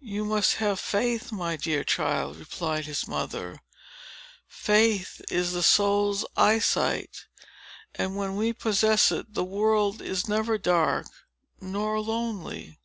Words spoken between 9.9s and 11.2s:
is never dark